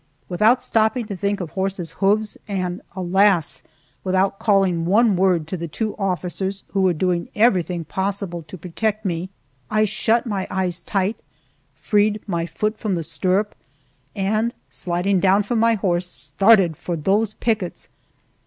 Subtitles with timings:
[0.27, 3.61] Without stopping to think of horse's hoofs and, alas!
[4.03, 9.05] without calling one word to the two officers who were doing everything possible to protect
[9.05, 9.29] me,
[9.69, 11.19] I shut my eyes tight,
[11.75, 13.53] freed my foot from the stirrup,
[14.15, 17.87] and, sliding down from my horse, started for those pickets!